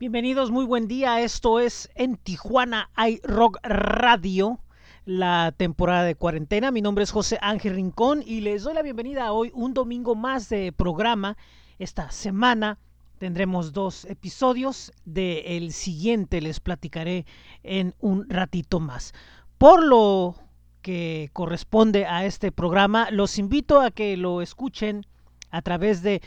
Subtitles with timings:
[0.00, 1.20] Bienvenidos, muy buen día.
[1.20, 4.58] Esto es en Tijuana hay Rock Radio,
[5.04, 6.72] la temporada de cuarentena.
[6.72, 10.16] Mi nombre es José Ángel Rincón y les doy la bienvenida a hoy, un domingo
[10.16, 11.36] más de programa.
[11.78, 12.80] Esta semana
[13.18, 14.92] tendremos dos episodios.
[15.04, 17.24] De el siguiente les platicaré
[17.62, 19.14] en un ratito más.
[19.58, 20.34] Por lo
[20.82, 25.06] que corresponde a este programa, los invito a que lo escuchen
[25.52, 26.20] a través de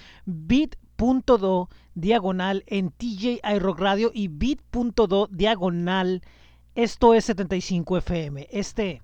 [0.97, 6.21] bit.do diagonal en TJ iRock Radio y bit.do diagonal
[6.75, 8.47] esto es 75 FM.
[8.51, 9.01] Este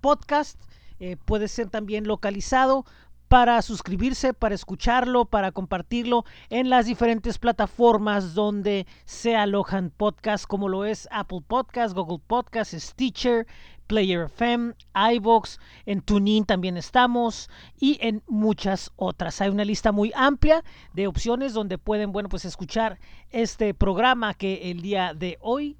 [0.00, 0.60] podcast
[1.00, 2.84] eh, puede ser también localizado
[3.28, 10.68] para suscribirse, para escucharlo, para compartirlo en las diferentes plataformas donde se alojan podcasts como
[10.68, 13.46] lo es Apple Podcast, Google Podcast, Stitcher,
[13.86, 14.74] Player FM,
[15.14, 19.40] iBox, en TuneIn también estamos y en muchas otras.
[19.40, 22.98] Hay una lista muy amplia de opciones donde pueden, bueno, pues escuchar
[23.30, 25.76] este programa que el día de hoy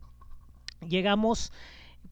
[0.86, 1.52] llegamos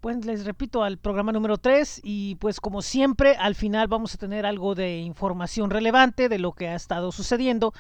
[0.03, 4.19] pues les repito al programa número 3 y pues como siempre al final vamos a
[4.19, 7.73] tener algo de información relevante de lo que ha estado sucediendo,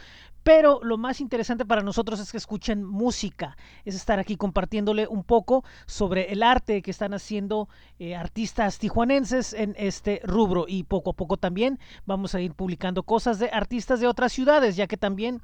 [0.42, 5.24] pero lo más interesante para nosotros es que escuchen música, es estar aquí compartiéndole un
[5.24, 7.68] poco sobre el arte que están haciendo
[7.98, 13.02] eh, artistas tijuanenses en este rubro y poco a poco también vamos a ir publicando
[13.02, 15.40] cosas de artistas de otras ciudades, ya que también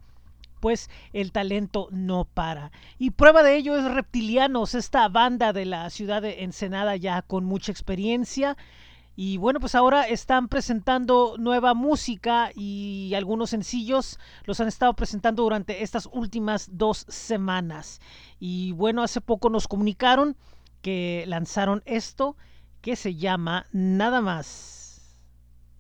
[0.61, 2.73] pues el talento no para.
[2.99, 7.45] Y prueba de ello es Reptilianos, esta banda de la ciudad de Ensenada ya con
[7.45, 8.57] mucha experiencia.
[9.21, 15.43] Y bueno, pues ahora están presentando nueva música y algunos sencillos los han estado presentando
[15.43, 18.01] durante estas últimas dos semanas.
[18.39, 20.37] Y bueno, hace poco nos comunicaron
[20.83, 22.37] que lanzaron esto
[22.81, 25.19] que se llama nada más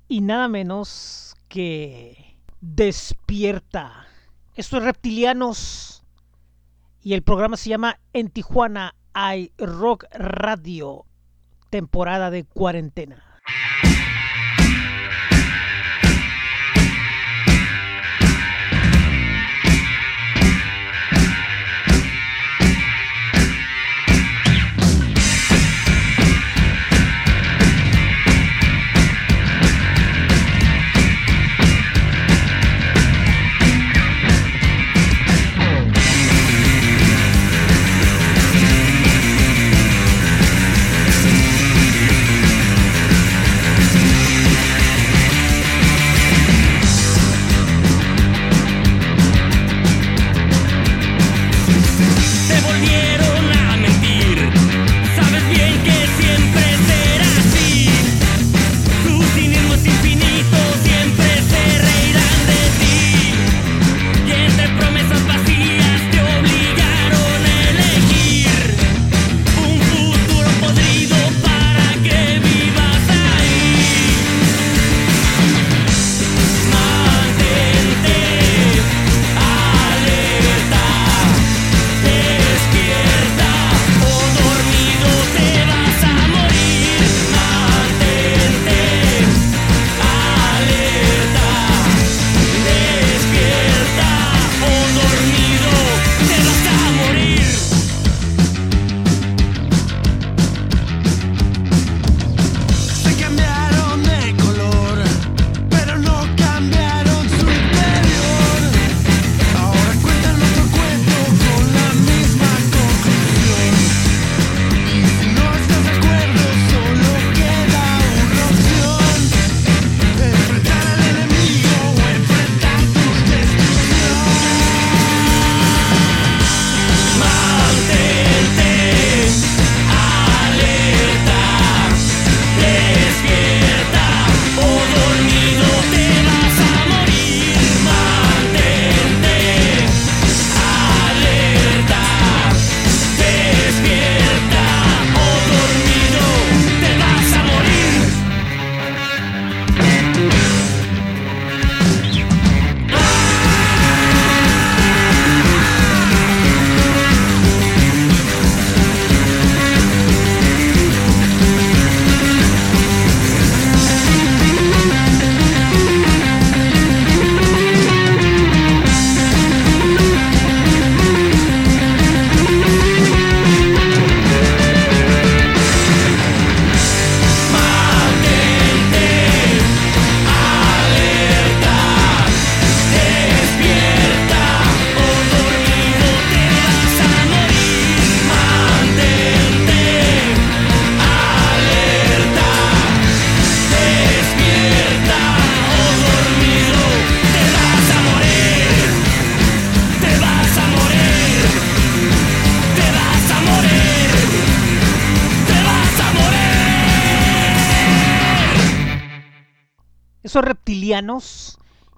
[0.09, 4.09] y nada menos que Despierta.
[4.57, 6.03] Esto es Reptilianos
[7.01, 11.07] y el programa se llama En Tijuana hay Rock Radio,
[11.71, 13.28] temporada de cuarentena.
[13.49, 13.95] Yeah.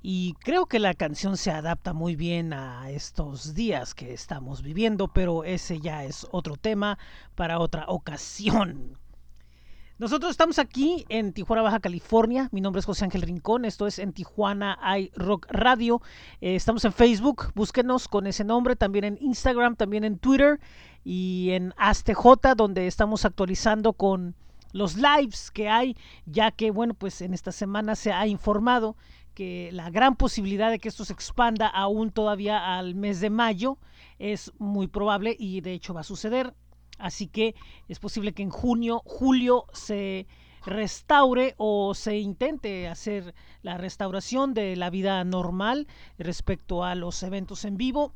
[0.02, 5.08] y creo que la canción se adapta muy bien a estos días que estamos viviendo,
[5.08, 6.98] pero ese ya es otro tema
[7.34, 8.98] para otra ocasión.
[9.98, 12.48] Nosotros estamos aquí en Tijuana, Baja California.
[12.52, 13.64] Mi nombre es José Ángel Rincón.
[13.64, 16.02] Esto es en Tijuana hay Rock Radio.
[16.40, 17.52] Eh, estamos en Facebook.
[17.54, 18.76] Búsquenos con ese nombre.
[18.76, 20.60] También en Instagram, también en Twitter
[21.04, 24.36] y en ASTJ, donde estamos actualizando con
[24.72, 25.96] los lives que hay,
[26.26, 28.96] ya que, bueno, pues en esta semana se ha informado
[29.34, 33.78] que la gran posibilidad de que esto se expanda aún todavía al mes de mayo
[34.18, 36.54] es muy probable y de hecho va a suceder.
[36.98, 37.54] Así que
[37.88, 40.26] es posible que en junio, julio se
[40.66, 45.86] restaure o se intente hacer la restauración de la vida normal
[46.18, 48.12] respecto a los eventos en vivo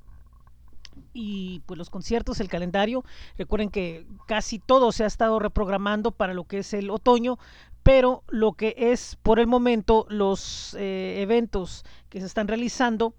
[1.12, 3.04] y pues los conciertos, el calendario.
[3.38, 7.38] Recuerden que casi todo se ha estado reprogramando para lo que es el otoño,
[7.82, 13.14] pero lo que es por el momento los eh, eventos que se están realizando,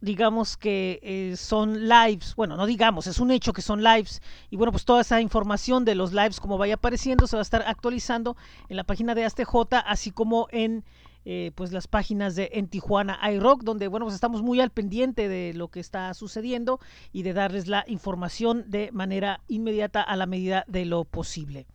[0.00, 4.20] digamos que eh, son lives, bueno, no digamos, es un hecho que son lives
[4.50, 7.42] y bueno, pues toda esa información de los lives como vaya apareciendo se va a
[7.42, 8.36] estar actualizando
[8.68, 9.54] en la página de ASTJ,
[9.86, 10.84] así como en
[11.24, 15.28] eh, pues las páginas de en Tijuana iRock, donde bueno, pues estamos muy al pendiente
[15.28, 16.80] de lo que está sucediendo
[17.12, 21.66] y de darles la información de manera inmediata a la medida de lo posible.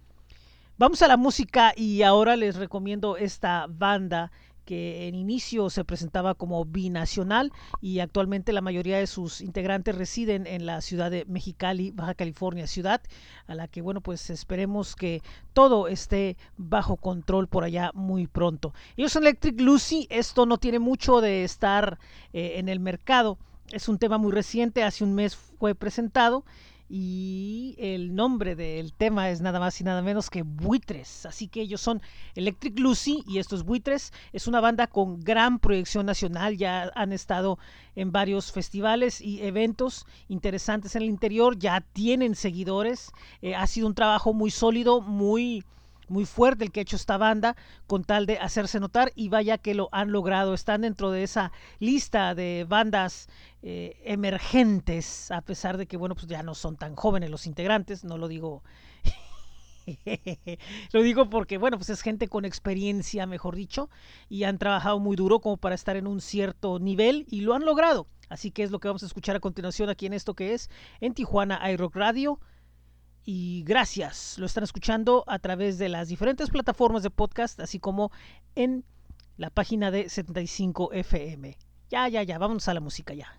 [0.79, 4.31] Vamos a la música y ahora les recomiendo esta banda
[4.67, 10.45] que en inicio se presentaba como binacional y actualmente la mayoría de sus integrantes residen
[10.45, 13.01] en la ciudad de Mexicali, Baja California, ciudad
[13.47, 15.23] a la que bueno pues esperemos que
[15.53, 18.73] todo esté bajo control por allá muy pronto.
[18.97, 21.97] Ellos Electric Lucy, esto no tiene mucho de estar
[22.33, 23.37] eh, en el mercado,
[23.71, 26.43] es un tema muy reciente, hace un mes fue presentado
[26.89, 31.25] y el nombre del tema es nada más y nada menos que Buitres.
[31.25, 32.01] Así que ellos son
[32.35, 36.57] Electric Lucy y estos Buitres es una banda con gran proyección nacional.
[36.57, 37.59] Ya han estado
[37.95, 41.57] en varios festivales y eventos interesantes en el interior.
[41.59, 43.11] Ya tienen seguidores.
[43.41, 45.65] Eh, ha sido un trabajo muy sólido, muy
[46.09, 47.55] muy fuerte el que ha hecho esta banda
[47.85, 50.53] con tal de hacerse notar y vaya que lo han logrado.
[50.53, 53.27] Están dentro de esa lista de bandas
[53.61, 58.03] eh, emergentes, a pesar de que, bueno, pues ya no son tan jóvenes los integrantes,
[58.03, 58.63] no lo digo.
[60.91, 63.89] lo digo porque, bueno, pues es gente con experiencia, mejor dicho,
[64.29, 67.65] y han trabajado muy duro como para estar en un cierto nivel y lo han
[67.65, 68.07] logrado.
[68.29, 70.69] Así que es lo que vamos a escuchar a continuación aquí en esto que es
[70.99, 72.39] en Tijuana iRock Radio
[73.29, 74.37] y gracias.
[74.39, 78.09] Lo están escuchando a través de las diferentes plataformas de podcast, así como
[78.55, 78.85] en
[79.35, 81.57] la página de 75 FM.
[81.89, 83.37] Ya, ya, ya, vamos a la música ya.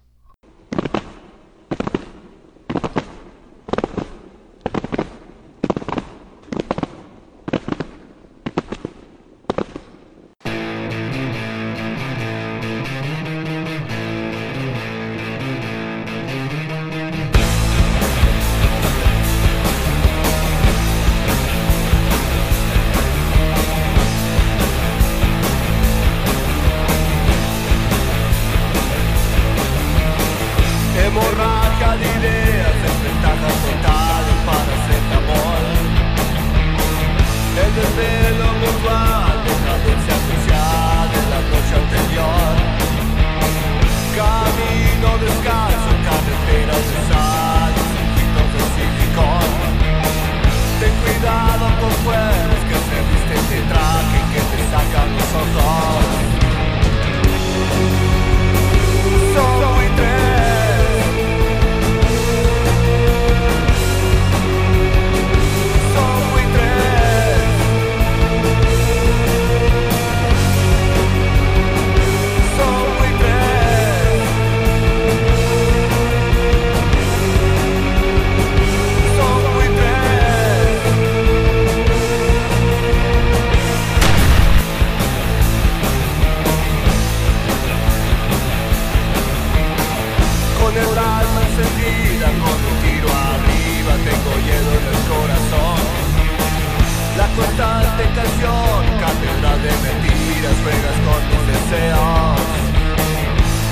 [97.39, 102.41] constante canción Catedral de mentiras, juegas con tus deseos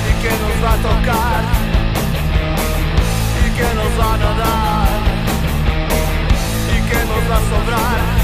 [0.08, 1.42] ¿Y qué nos va a tocar?
[3.42, 4.88] ¿Y qué nos van a dar?
[6.74, 8.15] ¿Y qué nos va a sobrar?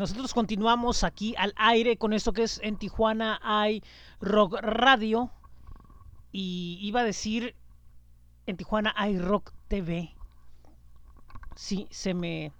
[0.00, 3.82] Nosotros continuamos aquí al aire con esto que es en Tijuana hay
[4.18, 5.30] Rock Radio.
[6.32, 7.54] Y iba a decir
[8.46, 10.16] en Tijuana hay Rock TV.
[11.54, 12.50] Sí, se me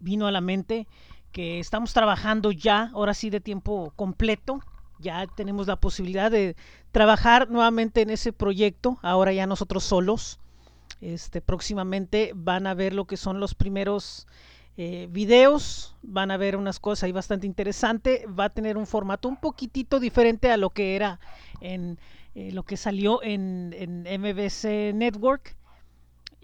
[0.00, 0.88] vino a la mente
[1.30, 4.60] que estamos trabajando ya, ahora sí de tiempo completo.
[4.98, 6.56] Ya tenemos la posibilidad de
[6.90, 10.40] trabajar nuevamente en ese proyecto, ahora ya nosotros solos.
[11.02, 14.26] Este, próximamente van a ver lo que son los primeros
[14.78, 19.28] eh, videos, van a ver unas cosas ahí bastante interesante, va a tener un formato
[19.28, 21.18] un poquitito diferente a lo que era
[21.62, 21.98] en
[22.34, 25.56] eh, lo que salió en, en, MBC Network.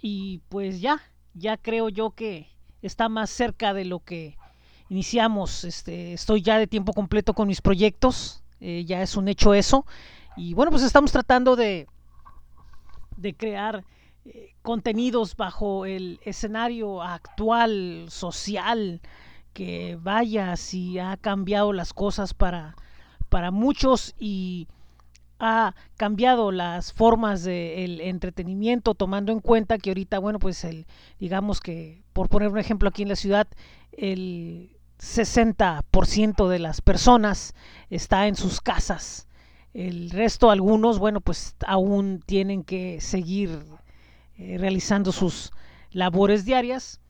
[0.01, 1.03] Y pues ya,
[1.35, 2.49] ya creo yo que
[2.81, 4.39] está más cerca de lo que
[4.89, 9.53] iniciamos, este, estoy ya de tiempo completo con mis proyectos, eh, ya es un hecho
[9.53, 9.85] eso.
[10.37, 11.87] Y bueno pues estamos tratando de,
[13.19, 13.85] de crear
[14.63, 19.01] contenidos bajo el escenario actual social
[19.53, 22.77] que vaya si ha cambiado las cosas para,
[23.29, 24.69] para muchos y
[25.39, 30.87] ha cambiado las formas del entretenimiento tomando en cuenta que ahorita bueno pues el
[31.19, 33.49] digamos que por poner un ejemplo aquí en la ciudad
[33.91, 37.55] el 60% de las personas
[37.91, 39.27] está en sus casas.
[39.75, 43.59] El resto algunos bueno pues aún tienen que seguir
[44.37, 45.53] eh, realizando sus
[45.91, 47.01] labores diarias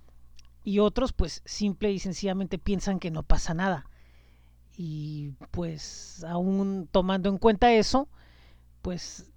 [0.64, 3.86] y otros pues simple y sencillamente piensan que no pasa nada.
[4.76, 8.08] Y pues aún tomando en cuenta eso,
[8.80, 9.30] pues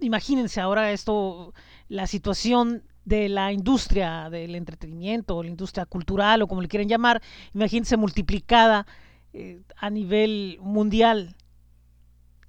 [0.00, 1.54] imagínense ahora esto,
[1.88, 7.22] la situación de la industria del entretenimiento, la industria cultural o como le quieren llamar,
[7.52, 8.86] imagínense multiplicada
[9.32, 11.36] eh, a nivel mundial.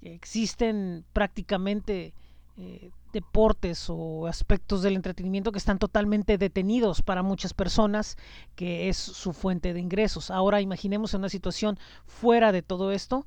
[0.00, 2.14] Existen prácticamente
[2.56, 8.16] eh, deportes o aspectos del entretenimiento que están totalmente detenidos para muchas personas,
[8.54, 10.30] que es su fuente de ingresos.
[10.30, 13.26] Ahora imaginemos en una situación fuera de todo esto,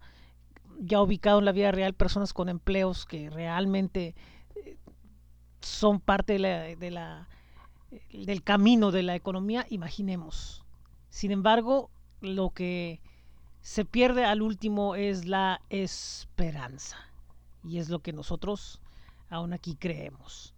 [0.79, 4.15] ya ubicado en la vida real personas con empleos que realmente
[4.55, 4.77] eh,
[5.61, 7.27] son parte de la, la,
[8.11, 10.63] del camino de la economía, imaginemos.
[11.09, 11.89] Sin embargo,
[12.21, 13.01] lo que
[13.61, 16.97] se pierde al último es la esperanza.
[17.63, 18.81] Y es lo que nosotros
[19.29, 20.53] aún aquí creemos.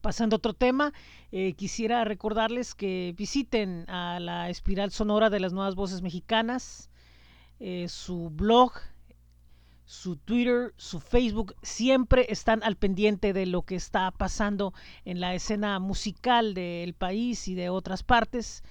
[0.00, 0.92] Pasando a otro tema,
[1.32, 6.90] eh, quisiera recordarles que visiten a la Espiral Sonora de las Nuevas Voces Mexicanas,
[7.58, 8.72] eh, su blog,
[9.84, 15.34] su Twitter, su Facebook, siempre están al pendiente de lo que está pasando en la
[15.34, 18.62] escena musical del país y de otras partes.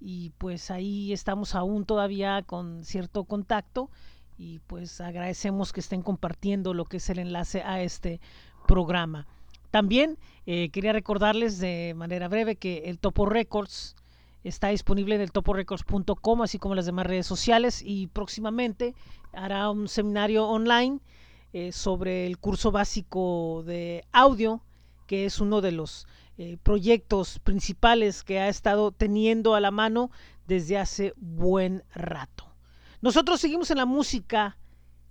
[0.00, 3.90] Y pues ahí estamos aún todavía con cierto contacto
[4.38, 8.20] y pues agradecemos que estén compartiendo lo que es el enlace a este
[8.66, 9.26] programa.
[9.70, 13.96] También eh, quería recordarles de manera breve que el Topo Records
[14.44, 18.94] está disponible en el toporecords.com, así como las demás redes sociales, y próximamente
[19.32, 21.00] hará un seminario online
[21.52, 24.62] eh, sobre el curso básico de audio,
[25.06, 26.06] que es uno de los
[26.38, 30.10] eh, proyectos principales que ha estado teniendo a la mano
[30.46, 32.51] desde hace buen rato.
[33.02, 34.56] Nosotros seguimos en la música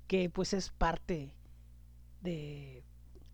[0.07, 1.35] que pues es parte
[2.21, 2.85] de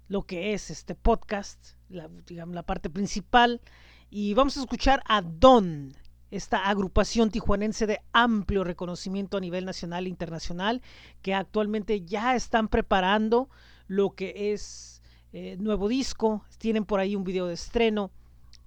[0.08, 3.62] lo que es este podcast, la, digamos, la parte principal.
[4.10, 5.94] Y vamos a escuchar a Don,
[6.32, 10.82] esta agrupación tijuanense de amplio reconocimiento a nivel nacional e internacional,
[11.22, 13.50] que actualmente ya están preparando
[13.86, 18.10] lo que es eh, nuevo disco, tienen por ahí un video de estreno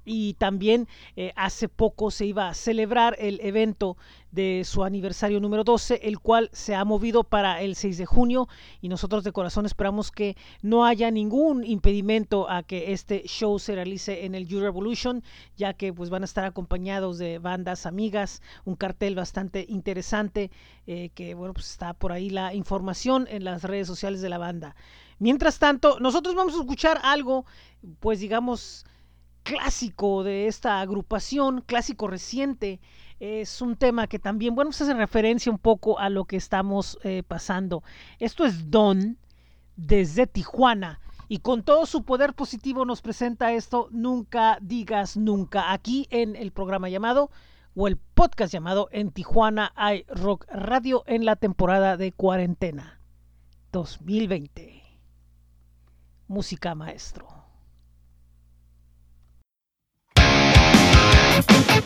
[0.04, 3.97] y también eh, hace poco se iba a celebrar el evento
[4.33, 8.49] de su aniversario número 12, el cual se ha movido para el 6 de junio
[8.80, 13.75] y nosotros de corazón esperamos que no haya ningún impedimento a que este show se
[13.75, 15.25] realice en el You Revolution,
[15.57, 20.50] ya que pues van a estar acompañados de bandas amigas, un cartel bastante interesante
[20.87, 24.38] eh, que bueno pues está por ahí la información en las redes sociales de la
[24.38, 24.76] banda.
[25.19, 27.45] Mientras tanto, nosotros vamos a escuchar algo
[27.99, 28.87] pues digamos
[29.42, 32.80] clásico de esta agrupación, clásico reciente.
[33.18, 36.99] Es un tema que también, bueno, se hace referencia un poco a lo que estamos
[37.02, 37.82] eh, pasando.
[38.18, 39.18] Esto es Don
[39.76, 46.09] desde Tijuana y con todo su poder positivo nos presenta esto Nunca digas nunca aquí
[46.11, 47.30] en el programa llamado
[47.76, 53.00] o el podcast llamado En Tijuana hay Rock Radio en la temporada de cuarentena
[53.70, 54.82] 2020.
[56.26, 57.39] Música maestro.
[61.49, 61.80] We'll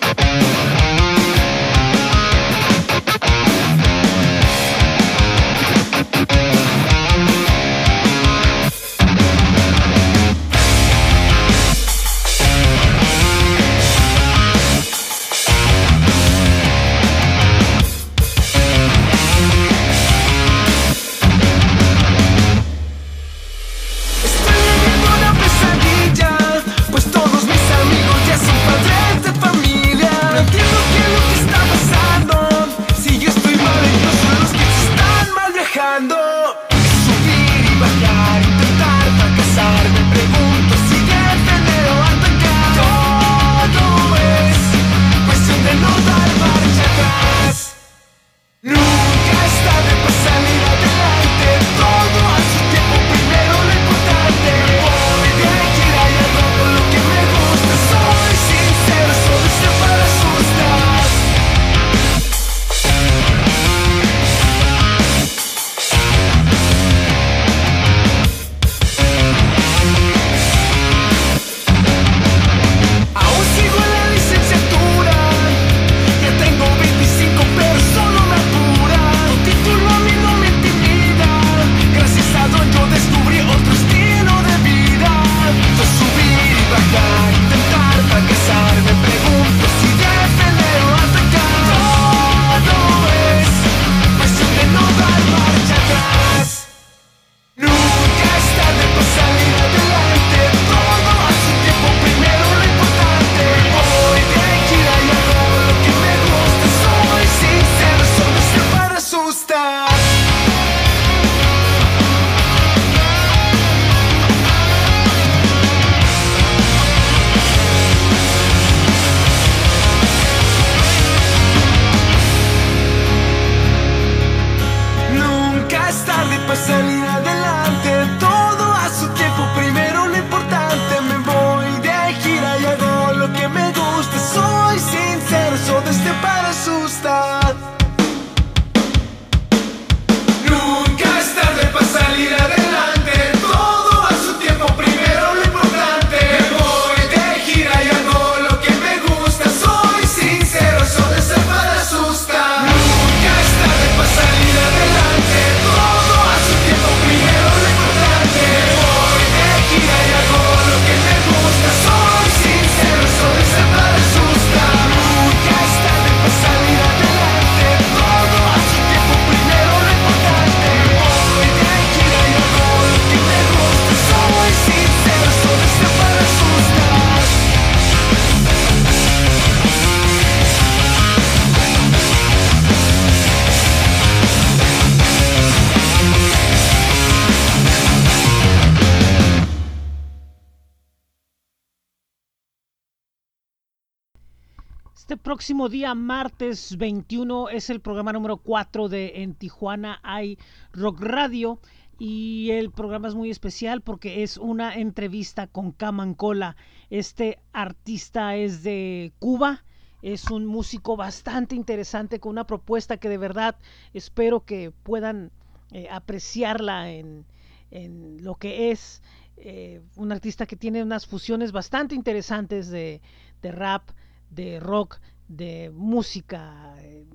[195.25, 200.39] próximo día, martes 21, es el programa número 4 de En Tijuana hay
[200.71, 201.60] Rock Radio.
[201.99, 206.56] Y el programa es muy especial porque es una entrevista con Camancola.
[206.91, 209.65] Este artista es de Cuba.
[210.02, 213.56] Es un músico bastante interesante con una propuesta que de verdad
[213.95, 215.30] espero que puedan
[215.73, 217.25] eh, apreciarla en,
[217.71, 219.02] en, lo que es
[219.39, 223.00] eh, un artista que tiene unas fusiones bastante interesantes de,
[223.41, 223.89] de rap,
[224.28, 227.06] de rock, de música eh,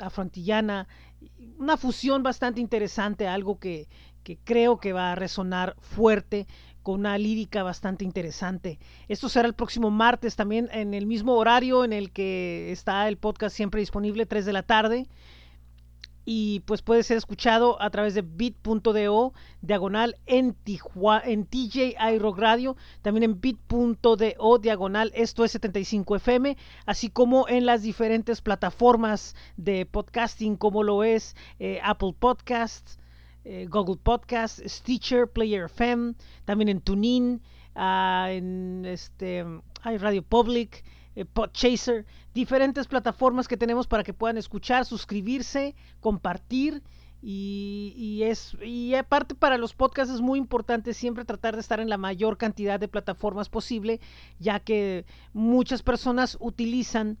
[0.00, 0.88] afrontillana,
[1.58, 3.88] una fusión bastante interesante, algo que,
[4.22, 6.46] que creo que va a resonar fuerte
[6.82, 8.78] con una lírica bastante interesante.
[9.08, 13.16] Esto será el próximo martes también en el mismo horario en el que está el
[13.16, 15.08] podcast siempre disponible, 3 de la tarde
[16.28, 22.38] y pues puede ser escuchado a través de bit.do diagonal en, Tijua, en TJ iRock
[22.38, 29.36] Radio, también en bit.do diagonal esto es 75 FM, así como en las diferentes plataformas
[29.56, 32.98] de podcasting como lo es eh, Apple Podcasts,
[33.44, 37.40] eh, Google Podcasts, Stitcher, Player FM, también en TuneIn,
[37.76, 39.44] uh, en este,
[39.84, 40.82] Radio Public,
[41.16, 46.82] eh, Podchaser, diferentes plataformas que tenemos para que puedan escuchar, suscribirse, compartir.
[47.22, 51.88] Y, es y aparte para los podcasts es muy importante siempre tratar de estar en
[51.88, 54.00] la mayor cantidad de plataformas posible
[54.38, 57.18] ya que muchas personas utilizan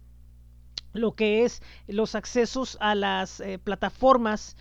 [0.92, 4.56] lo que es los accesos a las eh, plataformas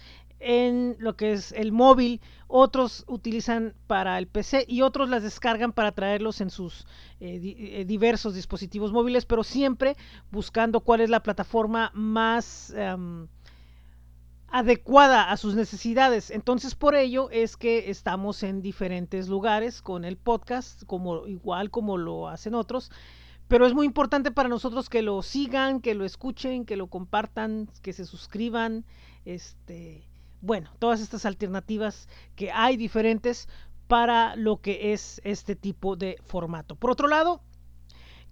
[0.48, 5.74] en lo que es el móvil, otros utilizan para el PC y otros las descargan
[5.74, 6.86] para traerlos en sus
[7.20, 9.98] eh, eh, diversos dispositivos móviles, pero siempre
[10.30, 13.28] buscando cuál es la plataforma más em,
[14.48, 16.30] adecuada a sus necesidades.
[16.30, 21.98] Entonces por ello es que estamos en diferentes lugares con el podcast, como igual como
[21.98, 22.92] lo hacen otros.
[23.48, 27.68] Pero es muy importante para nosotros que lo sigan, que lo escuchen, que lo compartan,
[27.82, 28.86] que se suscriban,
[29.24, 30.08] este,
[30.42, 33.48] bueno, todas estas alternativas que hay diferentes
[33.88, 36.76] para lo que es este tipo de formato.
[36.76, 37.42] Por otro lado,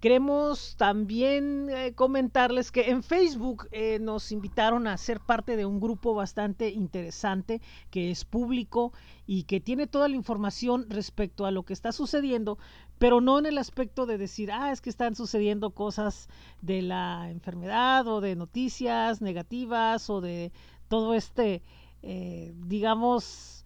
[0.03, 5.79] queremos también eh, comentarles que en Facebook eh, nos invitaron a ser parte de un
[5.79, 8.91] grupo bastante interesante que es público
[9.25, 12.57] y que tiene toda la información respecto a lo que está sucediendo,
[12.97, 16.27] pero no en el aspecto de decir, ah, es que están sucediendo cosas
[16.61, 20.51] de la enfermedad o de noticias negativas o de
[20.89, 21.63] todo este
[22.03, 23.65] eh, digamos,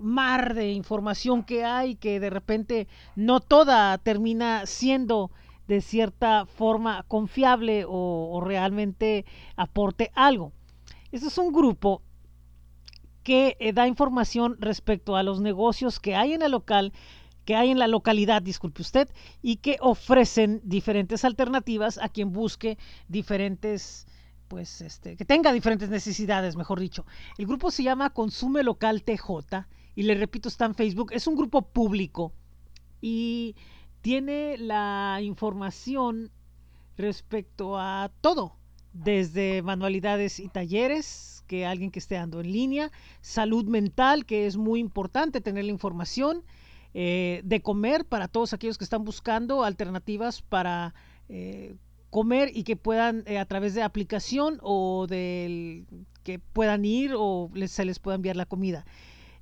[0.00, 5.30] mar de información que hay que de repente no toda termina siendo
[5.68, 9.24] de cierta forma confiable o, realmente
[9.56, 10.52] aporte algo.
[11.12, 12.02] Este es un grupo
[13.22, 16.92] que eh, da información respecto a los negocios que hay en el local,
[17.44, 19.08] que hay en la localidad, disculpe usted,
[19.42, 24.08] y que ofrecen diferentes alternativas a quien busque diferentes
[24.50, 27.06] pues este, que tenga diferentes necesidades, mejor dicho.
[27.38, 31.12] El grupo se llama Consume Local TJ y le repito, está en Facebook.
[31.12, 32.32] Es un grupo público
[33.00, 33.54] y
[34.00, 36.32] tiene la información
[36.96, 38.56] respecto a todo,
[38.92, 44.56] desde manualidades y talleres, que alguien que esté dando en línea, salud mental, que es
[44.56, 46.42] muy importante tener la información,
[46.92, 50.92] eh, de comer para todos aquellos que están buscando alternativas para
[51.28, 51.76] eh,
[52.10, 55.86] comer y que puedan eh, a través de aplicación o del
[56.22, 58.84] que puedan ir o se les pueda enviar la comida.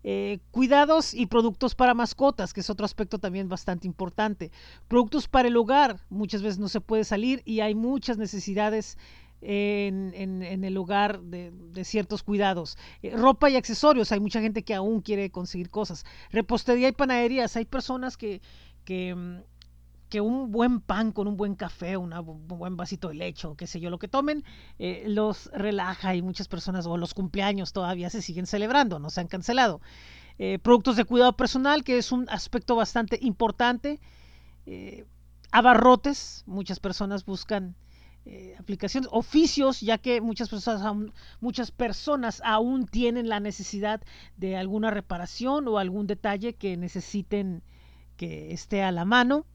[0.05, 4.53] Eh, cuidados y productos para mascotas, que es otro aspecto también bastante importante.
[4.87, 8.97] Productos para el hogar, muchas veces no se puede salir y hay muchas necesidades
[9.41, 11.53] en, el hogar de,
[11.85, 12.77] ciertos cuidados.
[13.03, 16.05] Eh, ropa y accesorios, hay mucha gente que aún quiere conseguir cosas.
[16.31, 18.41] Repostería y panaderías, hay personas que,
[18.85, 19.39] que mm,
[20.09, 22.11] que un buen pan con un buen café, un
[22.47, 24.45] buen vasito de leche o qué sé yo, lo que tomen,
[24.79, 29.21] eh, los relaja y muchas personas, o los cumpleaños todavía se siguen celebrando, no se
[29.21, 29.81] han cancelado.
[30.39, 34.01] Eh, productos de cuidado personal, que es un aspecto bastante importante.
[34.67, 35.05] Eh,
[35.51, 37.77] abarrotes, muchas personas buscan
[38.59, 44.03] aplicaciones, oficios, ya que muchas personas, aún, muchas personas aún tienen la necesidad
[44.37, 47.63] de alguna reparación o algún detalle que necesiten
[48.19, 49.47] que esté a la mano.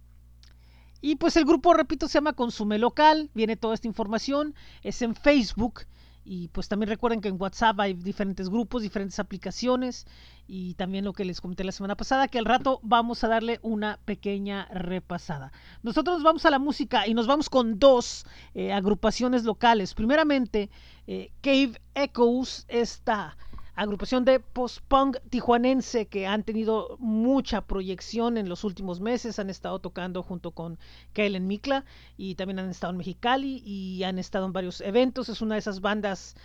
[1.06, 5.16] Y pues el grupo, repito, se llama Consume Local, viene toda esta información, es en
[5.16, 5.82] Facebook.
[6.24, 10.08] Y pues también recuerden que en WhatsApp hay diferentes grupos, diferentes aplicaciones
[10.48, 13.60] y también lo que les comenté la semana pasada, que al rato vamos a darle
[13.64, 15.52] una pequeña repasada.
[15.82, 19.96] Nosotros nos vamos a la música y nos vamos con dos eh, agrupaciones locales.
[19.96, 20.70] Primeramente,
[21.06, 23.36] eh, Cave Echoes está
[23.76, 29.40] agrupación de post-punk tijuanense que han tenido mucha proyección en los últimos meses.
[29.40, 30.78] Han estado tocando junto con
[31.14, 31.86] Kellen Mikla
[32.18, 35.30] y también han estado en Mexicali y han estado en varios eventos.
[35.30, 36.36] Es una de esas bandas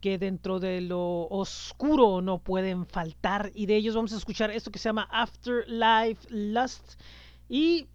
[0.00, 3.52] que dentro de lo oscuro no pueden faltar.
[3.54, 6.98] Y de ellos vamos a escuchar esto que se llama Afterlife Lust.
[7.48, 7.88] Y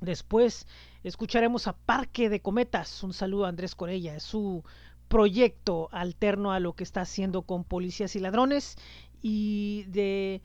[0.00, 0.66] después
[1.04, 3.02] escucharemos a Parque de Cometas.
[3.04, 4.16] Un saludo a Andrés Corella.
[4.16, 4.64] Es su
[5.10, 8.78] proyecto alterno a lo que está haciendo con policías y ladrones
[9.20, 10.40] y de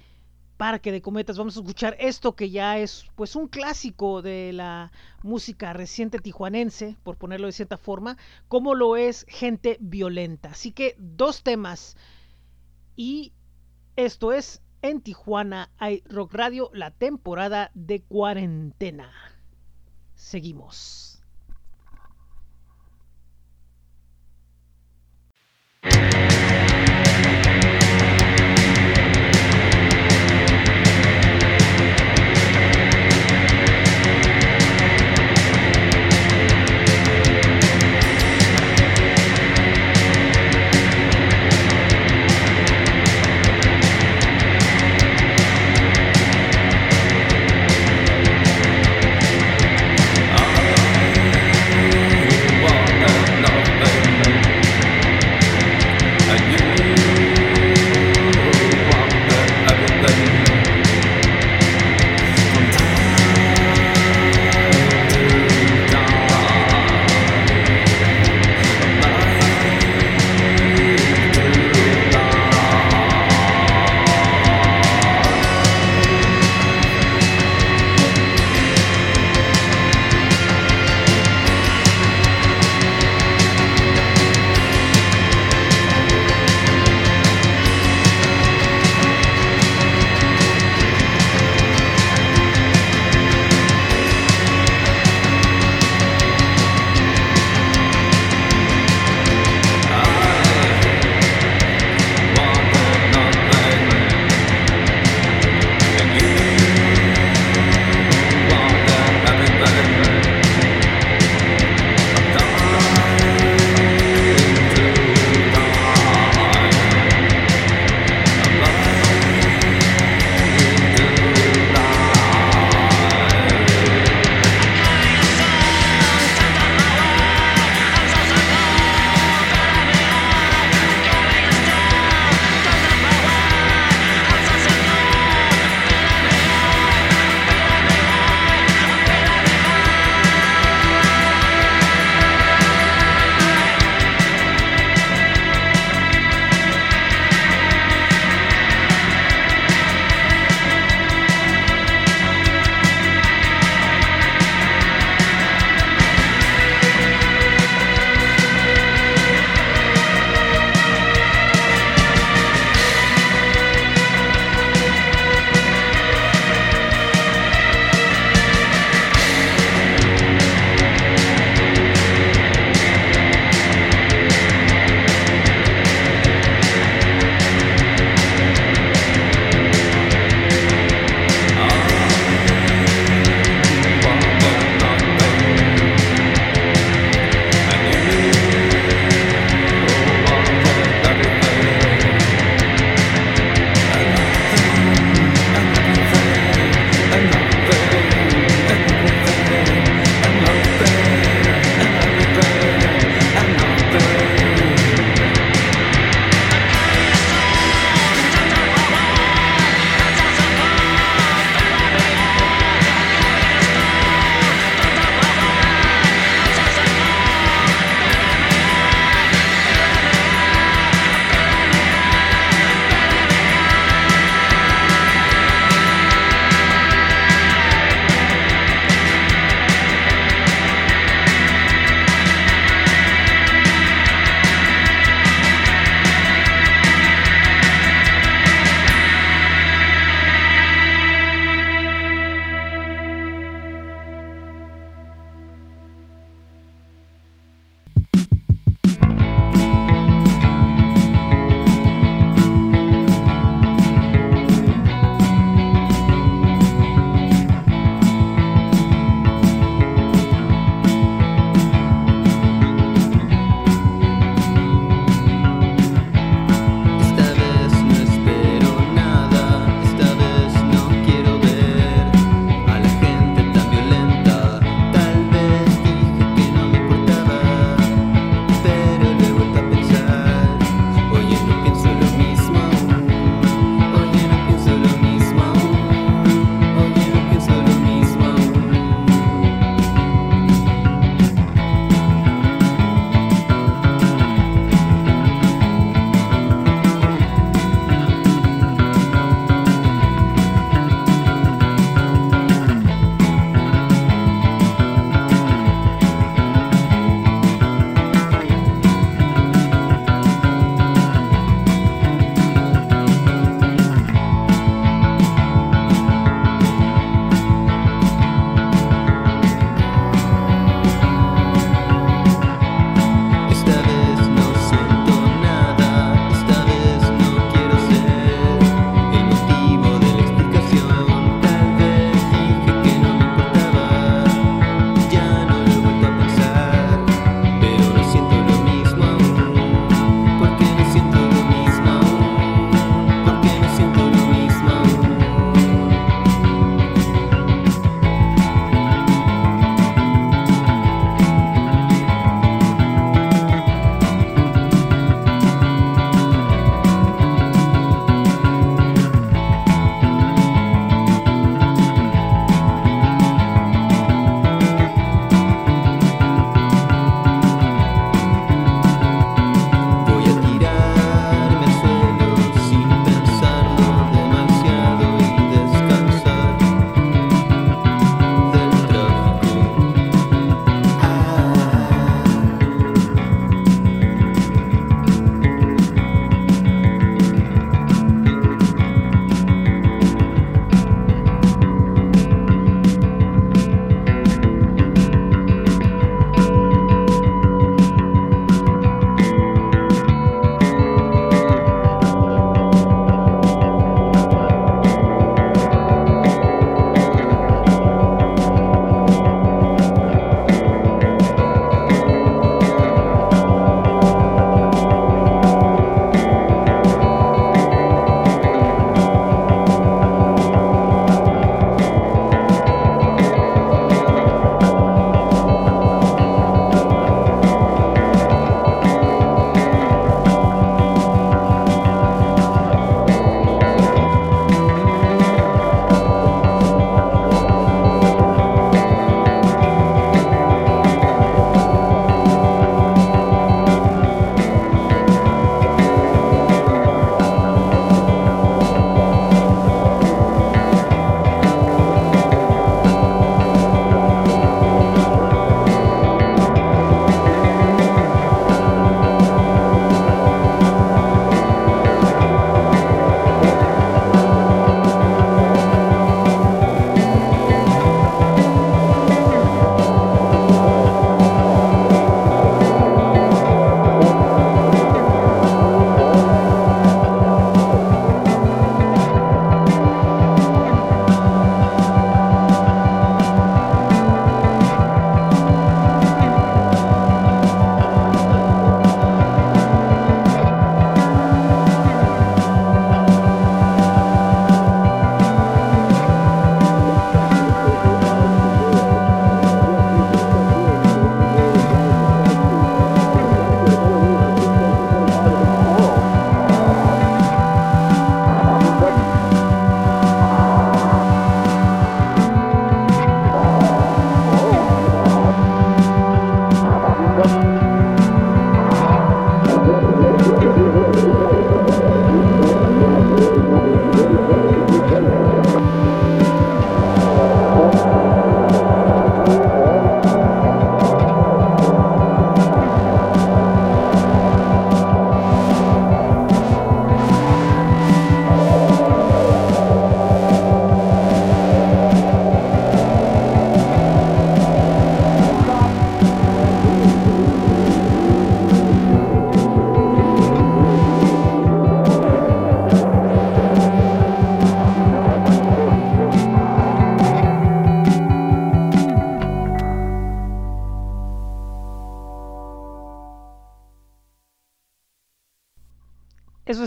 [0.58, 4.92] Parque de Cometas vamos a escuchar esto que ya es pues un clásico de la
[5.22, 10.50] música reciente tijuanense, por ponerlo de cierta forma, como lo es Gente Violenta.
[10.50, 11.96] Así que dos temas
[12.96, 13.34] y
[13.96, 19.12] esto es en Tijuana hay Rock Radio, la temporada de cuarentena.
[20.16, 21.15] Seguimos.
[25.86, 26.26] Yeah.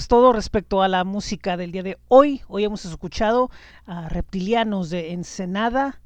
[0.08, 2.40] todo respecto a la música del día de hoy.
[2.48, 3.50] Hoy hemos escuchado
[3.84, 6.00] a Reptilianos de Ensenada,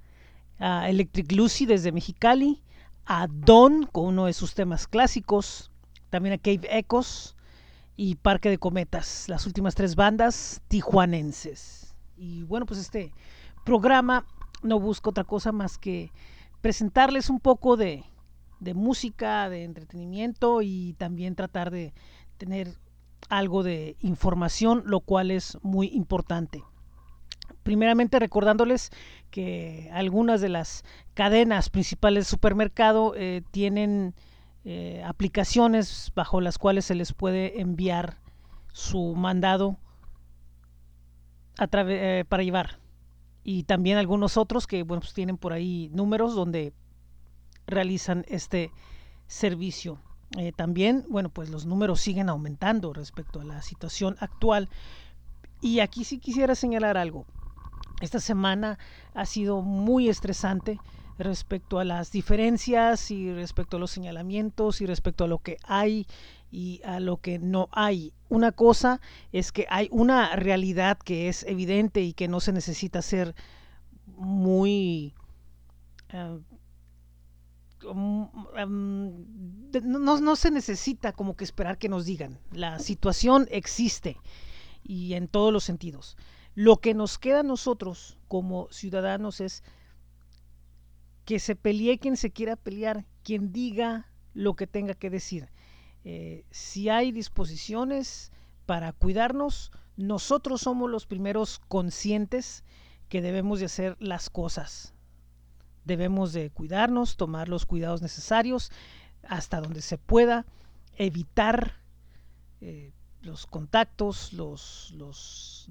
[0.58, 2.64] a Electric Lucy desde Mexicali,
[3.06, 5.70] a Don con uno de sus temas clásicos,
[6.10, 7.36] también a Cave Echoes
[7.96, 11.94] y Parque de Cometas, las últimas tres bandas tijuanenses.
[12.16, 13.14] Y bueno, pues este
[13.64, 14.26] programa
[14.64, 16.10] no busca otra cosa más que
[16.60, 18.02] presentarles un poco de,
[18.58, 21.94] de música, de entretenimiento y también tratar de
[22.36, 22.82] tener
[23.28, 26.62] algo de información, lo cual es muy importante.
[27.62, 28.90] Primeramente recordándoles
[29.30, 34.14] que algunas de las cadenas principales de supermercado eh, tienen
[34.64, 38.18] eh, aplicaciones bajo las cuales se les puede enviar
[38.72, 39.76] su mandado
[41.58, 42.78] eh, para llevar.
[43.44, 46.72] Y también algunos otros que bueno, pues tienen por ahí números donde
[47.66, 48.70] realizan este
[49.26, 49.98] servicio.
[50.38, 54.68] Eh, también, bueno, pues los números siguen aumentando respecto a la situación actual.
[55.60, 57.26] Y aquí sí quisiera señalar algo.
[58.00, 58.78] Esta semana
[59.14, 60.80] ha sido muy estresante
[61.18, 66.06] respecto a las diferencias y respecto a los señalamientos y respecto a lo que hay
[66.50, 68.12] y a lo que no hay.
[68.28, 73.02] Una cosa es que hay una realidad que es evidente y que no se necesita
[73.02, 73.34] ser
[74.06, 75.14] muy
[77.84, 82.38] eh, no, no, se necesita como que esperar que nos digan.
[82.52, 84.18] La situación existe
[84.82, 86.16] y en todos los sentidos.
[86.54, 89.62] Lo que nos queda a nosotros como ciudadanos es
[91.24, 95.48] que se pelee quien se quiera pelear, quien diga lo que tenga que decir.
[96.04, 98.32] Eh, si hay disposiciones
[98.66, 102.64] para cuidarnos, nosotros somos los primeros conscientes
[103.08, 104.91] que debemos de hacer las cosas
[105.84, 108.70] debemos de cuidarnos, tomar los cuidados necesarios
[109.28, 110.46] hasta donde se pueda,
[110.96, 111.76] evitar
[112.60, 115.68] eh, los contactos, los, los,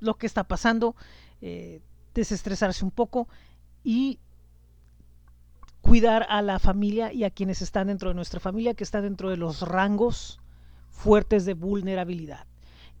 [0.00, 0.94] lo, que está pasando,
[1.40, 1.80] eh,
[2.14, 3.28] desestresarse un poco
[3.82, 4.18] y
[5.80, 9.30] cuidar a la familia y a quienes están dentro de nuestra familia, que están dentro
[9.30, 10.40] de los rangos
[10.90, 12.46] fuertes de vulnerabilidad.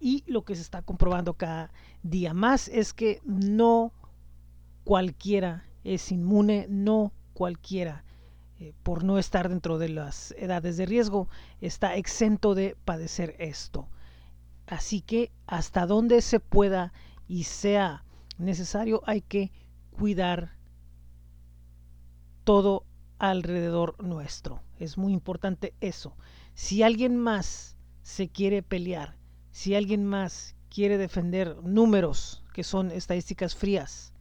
[0.00, 1.70] Y lo que se está comprobando cada
[2.02, 3.92] día más es que no
[4.84, 8.04] cualquiera es inmune, no cualquiera,
[8.58, 11.28] eh, por no estar dentro de las edades de riesgo,
[11.60, 13.88] está exento de padecer esto.
[14.66, 16.92] Así que hasta donde se pueda
[17.28, 18.04] y sea
[18.38, 19.52] necesario hay que
[19.90, 20.56] cuidar
[22.44, 22.84] todo
[23.18, 24.62] alrededor nuestro.
[24.78, 26.16] Es muy importante eso.
[26.54, 29.16] Si alguien más se quiere pelear,
[29.50, 34.13] si alguien más quiere defender números que son estadísticas frías,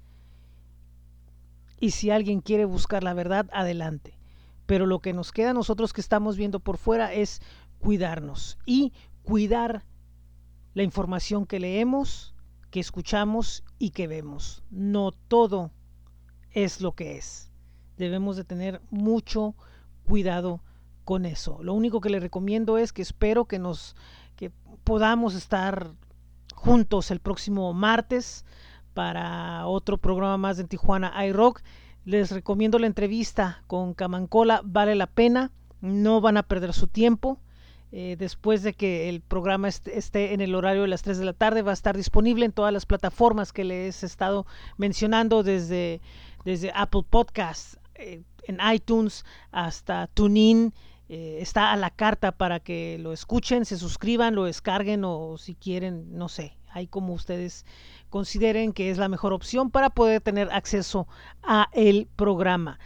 [1.83, 4.17] y si alguien quiere buscar la verdad, adelante.
[4.65, 7.41] Pero lo que nos queda a nosotros que estamos viendo por fuera es
[7.79, 9.83] cuidarnos y cuidar
[10.75, 12.35] la información que leemos,
[12.71, 14.63] que escuchamos y que vemos.
[14.71, 15.71] No todo
[16.51, 17.51] es lo que es.
[17.97, 19.53] Debemos de tener mucho
[20.05, 20.63] cuidado
[21.03, 21.61] con eso.
[21.63, 23.97] Lo único que le recomiendo es que espero que nos
[24.37, 24.53] que
[24.85, 25.91] podamos estar
[26.55, 28.45] juntos el próximo martes
[28.93, 31.61] para otro programa más de Tijuana iRock.
[32.05, 37.39] Les recomiendo la entrevista con Camancola, vale la pena, no van a perder su tiempo.
[37.95, 41.33] Eh, después de que el programa esté en el horario de las 3 de la
[41.33, 46.01] tarde, va a estar disponible en todas las plataformas que les he estado mencionando, desde,
[46.43, 50.73] desde Apple Podcasts, eh, en iTunes hasta TuneIn.
[51.07, 55.53] Eh, está a la carta para que lo escuchen, se suscriban, lo descarguen o si
[55.53, 57.65] quieren, no sé, hay como ustedes
[58.13, 61.07] consideren que es la mejor opción para poder tener acceso
[61.41, 62.77] a el programa.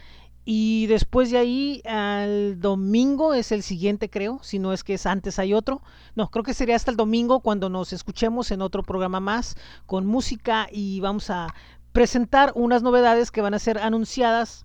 [0.46, 5.04] Y después de ahí al domingo es el siguiente, creo, si no es que es
[5.04, 5.82] antes hay otro.
[6.14, 9.54] No, creo que sería hasta el domingo cuando nos escuchemos en otro programa más
[9.84, 11.54] con música y vamos a
[11.92, 14.64] presentar unas novedades que van a ser anunciadas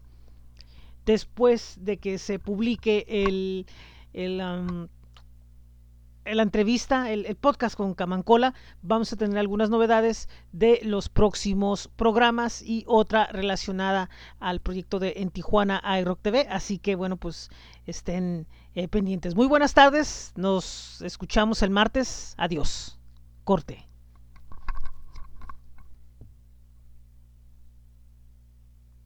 [1.05, 3.65] después de que se publique el,
[4.13, 4.87] el
[6.25, 12.61] la entrevista, el, podcast con Camancola, vamos a tener algunas novedades de los próximos programas
[12.61, 14.09] y otra relacionada
[14.39, 16.47] al proyecto de En Tijuana iRock TV.
[16.49, 17.49] Así que bueno, pues
[17.85, 19.35] estén eh, pendientes.
[19.35, 22.35] Muy buenas tardes, nos escuchamos el martes.
[22.37, 22.97] Adiós.
[23.43, 23.92] Corte.